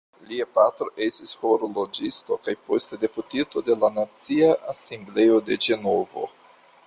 Lia 0.27 0.45
patro 0.53 0.85
estis 1.07 1.33
horloĝisto 1.41 2.37
kaj 2.47 2.55
poste 2.69 2.99
deputito 3.05 3.63
de 3.69 3.77
la 3.83 3.91
Nacia 3.99 4.49
Asembleo 4.75 5.37
de 5.51 5.59
Ĝenovo. 5.67 6.27